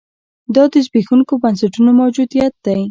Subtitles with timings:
[0.55, 2.77] دا د زبېښونکو بنسټونو موجودیت دی.